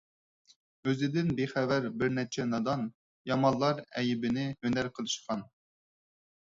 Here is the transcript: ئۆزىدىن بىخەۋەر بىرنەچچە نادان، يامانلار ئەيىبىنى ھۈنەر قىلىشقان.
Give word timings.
ئۆزىدىن 0.87 1.29
بىخەۋەر 1.39 1.85
بىرنەچچە 1.99 2.47
نادان، 2.55 2.89
يامانلار 3.33 3.87
ئەيىبىنى 3.87 4.51
ھۈنەر 4.65 4.95
قىلىشقان. 4.99 5.51